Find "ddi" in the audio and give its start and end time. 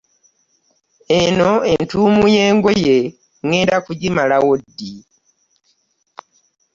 4.61-4.93